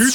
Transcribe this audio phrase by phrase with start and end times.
[0.00, 0.06] 今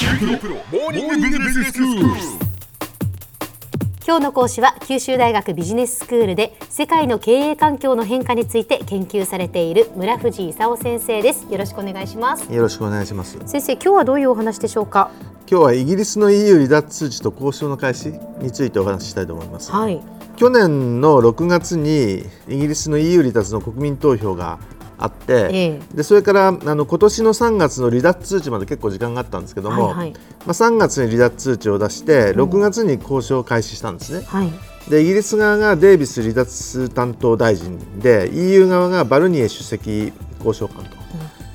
[4.19, 11.47] 日の講師は九州大学ビジネススクールで世界の経営環境の変化について研究されている村藤勲先生です。
[11.51, 12.49] よろしくお願いします。
[12.49, 13.37] よろしくお願いします。
[13.45, 15.11] 先生今日はどういうお話でしょうか？
[15.51, 19.69] 今日はイギリスの EU 離脱通知と交渉の開始についてお話ししたいと思います。
[19.69, 20.01] はい。
[20.37, 24.59] 去年の6月にイギリスの EU 離脱の国民投票が
[25.03, 30.13] あって、えでそれからあの今年の3月の離脱通知まで結構時間があったんですけども、はいはい。
[30.13, 34.25] まあ、3月に離脱通知を出して6月に交渉を開始したんですね。
[34.25, 34.51] はい。
[34.89, 40.91] でイギリス側がデイビス離脱担当大臣で EU 側がバルニエ首席交渉官と、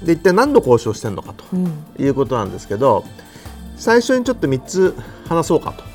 [0.05, 1.85] で一体何度交渉してるのかとうん。
[1.99, 3.05] いうことなんですけど
[3.77, 4.95] 最初にちょっと3つ
[5.27, 5.88] 話そうかと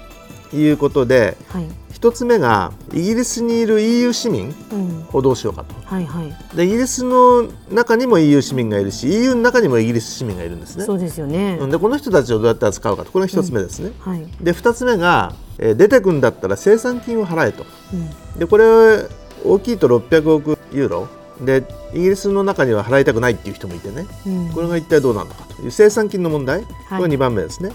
[0.54, 1.68] いうことではい。
[1.94, 5.06] 1つ目がイギリスにいる EU 市民うん。
[5.14, 5.74] をどうしようかと。
[5.86, 6.56] はいはい。
[6.56, 10.84] でイギリスの中にも EU 市民がいるし EU の中にもイギリス市民がいるんですね。
[10.84, 11.58] そうですよね。
[11.58, 13.12] でこの人たちをどうやって扱うかと。
[13.12, 14.28] これが1つ目ですね、はい。
[14.42, 17.66] で2つ目が、えー出てくんだったら生産金を払えと。
[17.94, 18.40] うん。
[18.40, 19.08] でこれ
[19.46, 21.08] 大きいと600億ユーロ。
[21.42, 24.06] でイギリスの中には払いたくないっていう人もいてね。
[24.28, 24.50] うん。
[24.50, 27.72] これが一体どうなのかという生産金の問題、これが2番目ですね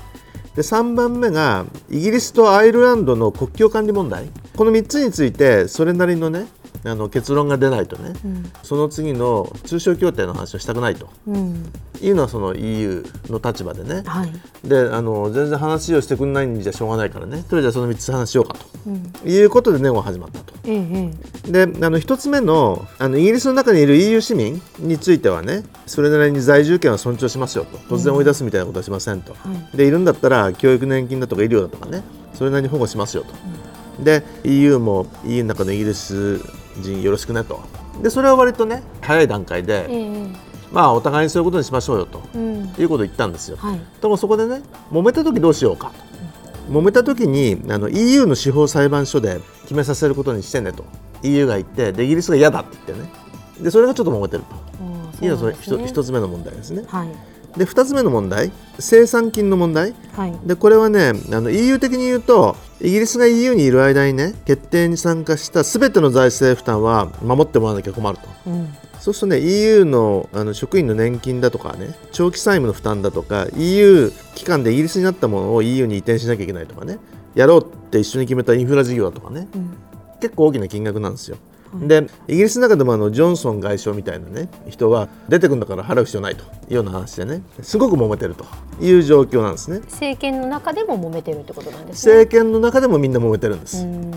[0.58, 4.28] で3番目がイギリスとアイルランドの国境管理問題。
[4.56, 6.48] この3つについてそれなりのね
[6.82, 8.52] あの結論が出ないとねうん。
[8.64, 11.08] その次の通商協定の話をしたくないと。
[11.28, 11.72] うん。
[12.02, 14.02] いうのはその EU の立場でね。
[14.04, 14.32] はい。
[14.68, 17.44] であの全然話をしてくれないんじゃしょうがないからね。
[17.48, 19.02] とりあえずその3つ話しようかうん。
[19.12, 20.57] ということでネゴが始まったと。
[20.68, 21.10] ええ
[21.48, 27.78] えであの1つ目のあのイギリスの中にいる EU 市民についてはねそれなりに在住権は尊重しますよと。
[27.78, 29.38] 突然追い出すみたいなことはしませんと、は
[29.72, 29.76] い。
[29.76, 32.02] でいるんだったら教育年金だとか医療だとかね
[32.34, 36.40] それなりに保護しますよと、で EU も EU の中のイギリス
[36.80, 37.62] 人よろしくねと。
[38.02, 42.22] でそれは割とね早い段階で、えええまあお互いにそういうことにしましょうよと。
[42.34, 42.74] うん。
[42.78, 43.80] いうことを言ったんですよ、はい。
[44.02, 44.60] でもそこでね
[44.92, 46.08] 揉めた時どうしようかと。
[46.70, 50.82] 揉めた時にあの EU の司法裁判所で決めさせることにしてねと。
[51.22, 53.10] EU が言ってでイギリスが嫌だって言ってね。
[53.60, 55.24] でそれがちょっと揉めてると。
[55.24, 55.84] いうのがそれそうなんですね。
[55.84, 56.84] 一一つ目の問題ですね。
[56.88, 57.08] はい。
[57.58, 58.50] で二つ目の問題。
[58.78, 59.94] 生産金の問題。
[60.16, 60.38] はい。
[60.46, 68.26] でこれはねあの EU 的に言うとイギリスが EU にいる間にね決定に参加したすべての財政負担は守ってもらわなきゃ困ると。
[68.46, 68.74] うん。
[69.00, 76.98] そうするとね EU のあの職員の年金だとかね長期債務の負担だとか EU 機関でイギリスになったものを EU に移転しなきゃいけないとかね
[77.34, 79.76] やろうって一緒に決めたインフラ事業だとかねうん
[80.20, 81.36] 結構大きな金額なんですよ。
[81.74, 88.46] でイギリスの中でもあのジョンソン外相みたいなね人は出てくるんだから払う必要ないというような話でねすごく揉めてると
[88.80, 89.80] いう状況なんですね。
[89.80, 93.84] 政権の中でも揉めてるってことなんですね政権の中でもみんな揉めてるんです。
[93.84, 94.12] うん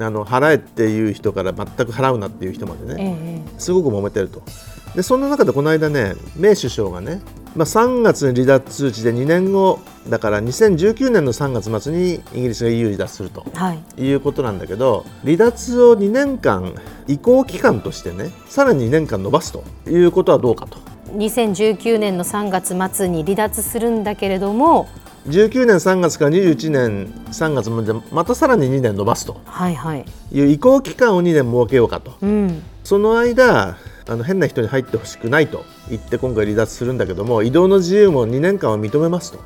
[0.00, 4.42] あの払えっていう人から全く払うなっていう人までねええすごく揉めてると。
[4.94, 7.20] でそんな中でこの間ねメイ首相がね、
[7.54, 14.02] まあ、3月に離脱通知で2年後だから2019年の3月末にイギリスが EU 離脱するとはい。
[14.02, 16.74] いうことなんだけど離脱を2年間
[17.06, 20.78] 移行期間としてねさらに2年間延ばすということはどうかと。
[21.14, 24.88] 2019年の3月末に離脱するんだけれども
[25.28, 30.04] 19年3月から21年3月までまたさらに2年延ばすとはいはい。
[30.32, 32.14] いう移行期間を2年設けようかと。
[32.22, 32.62] うん。
[32.82, 33.76] その間
[34.08, 39.38] あの変な人に入ってほしくないと言って今回離脱するんだけども移動の自由も2年間は認めますと。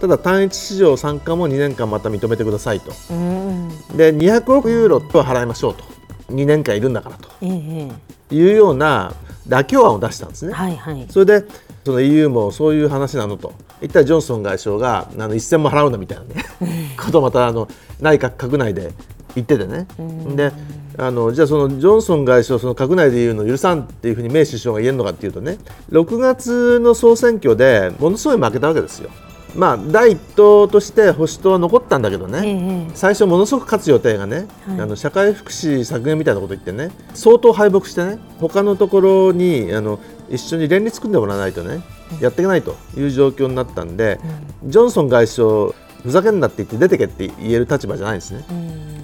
[0.00, 2.92] ただ単一市場参加も2年間また認めてくださいと。
[3.10, 3.68] うん。
[3.96, 5.84] で200億ユーロと払いましょうと。
[6.30, 7.28] 2年間いるんだからと。
[7.40, 7.88] ええ
[8.30, 9.14] えいうような
[9.48, 10.50] 妥協案を出したんですね。
[10.52, 11.06] えはいはい。
[11.08, 11.44] それで
[11.84, 13.54] その EU もそういう話なのと。
[13.80, 16.44] 一体ジョンソン外相があの一銭も払うなみたいなね。
[16.98, 17.68] ことをまたあの
[18.00, 18.92] 内閣閣内で
[19.36, 19.86] 言っててね。
[20.34, 20.52] で
[20.98, 25.58] あのじゃあそのジョンソン外相その閣内で言うのを許さんっていうふうにメイ首相が言えるのかっていうとね
[25.90, 29.10] 6月の総選挙でものすごい負けたわけですよ。
[29.54, 34.80] まあ第一党として保守党は残ったんだけどね、えええ最初ものすごく勝つ予定がね、はい。
[34.80, 39.98] あの社会福祉削減みたいなこと言ってね相当敗北してね他のところにあの
[40.30, 41.82] 一緒に連立組んでもらわないとね、
[42.20, 44.18] やっていけないという状況になったんで、
[44.64, 45.72] ジョンソン外相
[46.02, 48.44] ふざけんなって言って出てけって言える立場じゃないんですね。
[48.50, 48.54] え
[48.90, 48.95] うん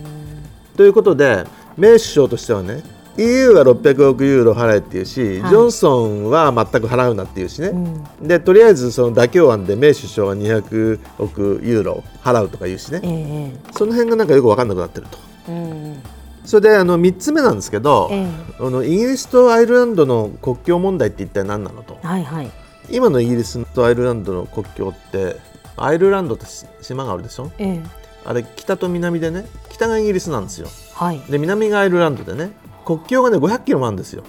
[0.83, 1.45] ということで
[1.77, 2.83] メイ首相としてはね
[3.17, 5.51] EU は600億ユーロ払えっていうし、はい。
[5.51, 8.27] ジョンソンは全く払うなっていうしね、うん。
[8.27, 15.19] でとりあえずその妥協案でメイ首相が200億ユーロ払うとか言うしね、ええその辺がなんかよく分かんなくなってると。
[15.49, 16.03] ええうん。
[16.45, 18.27] それであの3つ目なんですけど、え
[18.59, 21.99] あのイギリスとアイルランドの国境問題って一体何なのと。
[22.03, 22.51] えはいはい。
[22.91, 25.37] 今のイギリスとアイルランドの国境って
[25.77, 26.47] アイルランドって
[26.81, 27.53] 島があるでしょ？
[27.59, 30.69] ええあれ北と南でね北がイギリスなんですよ。
[30.95, 31.21] はい。
[31.31, 32.53] で南がアイルランドでね
[32.85, 34.23] 国境がね500キロもあるんですよ。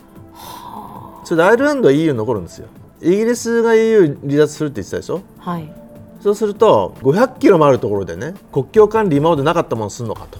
[1.25, 2.67] それでアイルランドは EU に残るんですよ。
[3.01, 5.21] イギリスが EU 離脱するって言ってたでしょ？
[5.39, 5.71] はい。
[6.21, 10.39] そうすると500キロもあるところでね国境管理今までなかったものするのかと。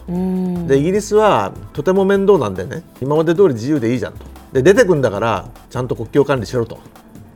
[0.68, 4.26] でイギリスはとても面倒なんでね今まで通り自由でいいじゃんと。
[4.54, 6.80] で出てくんだからちゃんと国境管理しろと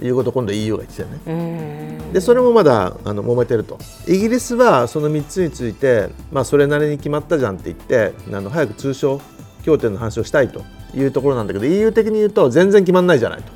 [0.02, 2.00] いうことを今度 EU が言ってたよね。
[2.14, 3.78] でそれもまだあの揉めてると。
[4.08, 9.22] イギリスはその3つについて、まあ、それなりに決まったじゃんって言ってあの早く通商
[9.64, 10.64] 協定の話をしたいと
[10.96, 13.52] いうところなんだけど EU 的に言うと全然決まらないじゃないと。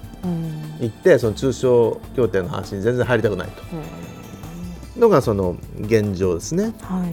[0.80, 3.64] 言ってその通商協定の話に全然入りたくないと。
[5.00, 6.74] のがその現状ですね。
[6.82, 7.08] は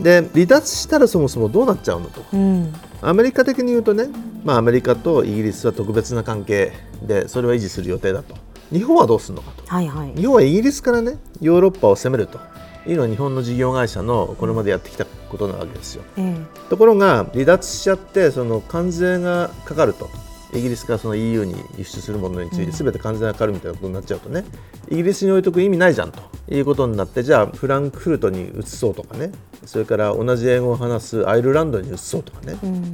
[0.00, 4.08] い、で離脱したらそもそもどうなっちゃうのと、うん、アメリカ的に言うとね、
[4.44, 6.72] まあ、アメリカとイギリスは特別な関係
[7.02, 8.36] でそれは維持する予定だと。
[8.72, 12.40] 日本はどうするのかと、はいはい、日本はイギリスからねヨーロッパを攻めると。
[12.84, 16.02] いうのは日本の事業会社のこれまでやってきたことなわけですよ。
[16.18, 20.10] うん、ところが離脱しちゃってその関税がかかると。
[20.54, 24.44] イギリスからその EU に輸出するものについて全て関税がかかるみたいなことになっちゃうとね、
[24.90, 26.20] イギリスに置いとく意味ないじゃんと。
[26.48, 29.32] いうことになってじゃあフランクフルトに移そうとかね。
[29.64, 32.92] それから同じ英語を話すアイルランドに移そうとかね、うん、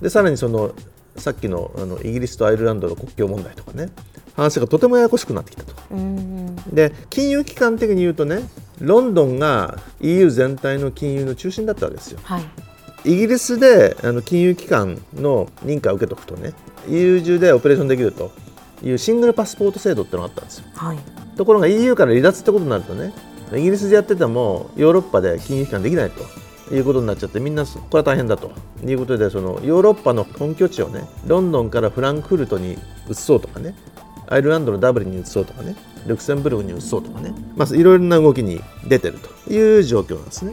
[0.00, 0.74] でさらにその
[1.16, 3.88] さっきのあのイギリスとアイルランドの国境問題とかね
[4.36, 5.74] 話がとてもややこしくなってきたと。
[5.90, 8.40] うん、で金融機関的に言うとね
[8.80, 12.20] ロンドンが EU 全体の金融の中心だったわけですよ。
[12.22, 12.44] はい。
[13.06, 16.52] イギリスであの金融機関の認可を受けとくとね
[16.88, 18.32] EU 中でオペレーションできると
[18.82, 20.98] いうシングルパスポート制度ってのがあったんですよ、はい、
[21.36, 23.12] ところが EU から離脱ってことになるとね
[23.54, 26.24] イギリスでやっててもヨーロッパで金融機関できないと
[26.72, 28.52] いうことになっちゃってみんなこれは大変だと
[28.84, 32.76] いうことでそのヨーロッパの本拠地をねロンドンからフランクフルトに
[33.08, 33.74] 移そうとかね
[34.28, 35.76] アイルランドのダブリンに移そうとかね
[36.06, 40.52] ルクセンブルクに移そうとかね、まあ、いろいろな動きに出てるという状況なんですね。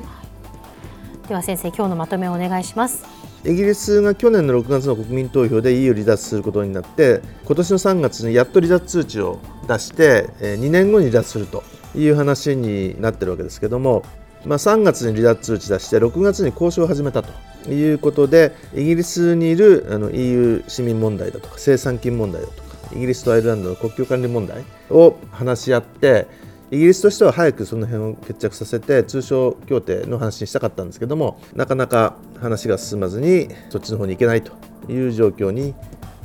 [1.28, 3.06] では先生今日のまとめをお願いします
[3.46, 11.64] イギリスが去年の6月の国民投票で EU 離脱することになって今年の3月にやっと離脱通知を出して2年後に離脱すると
[11.96, 14.04] いう話になってるわけですけども、
[14.46, 26.28] まあ、3月に離脱通知出して6月に交渉を始めたということでイギリスにいるあの EU 市民問題だとか生産金問題だとかイギリスとアイルランドの国境管理問題を話し合って
[26.72, 34.52] イギリスとしては早くその辺を決着させて通商協定の話にしたかったんですけどもなかなか話が進まずにそっちの方に行けないと
[34.92, 35.74] いう状況に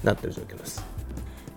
[0.02, 0.97] なっている状況です。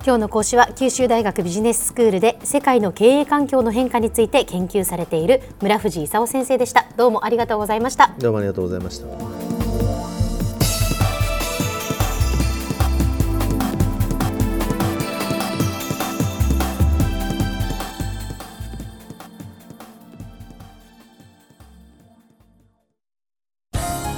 [0.04, 6.88] 今日の講師は九州大学ビジネススクールで世界の経営環境の変化について研究されている村藤勲先生でした。
[6.98, 8.12] どうもありがとうございました。
[8.18, 9.51] どうもありがとうございました。